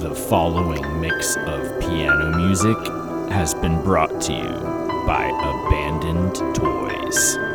The 0.00 0.14
following 0.14 0.98
mix 0.98 1.36
of 1.36 1.78
piano 1.78 2.34
music 2.34 2.78
has 3.30 3.52
been 3.52 3.82
brought 3.82 4.18
to 4.22 4.32
you 4.32 5.04
by 5.06 5.26
Abandoned 5.26 6.36
Toys. 6.54 7.49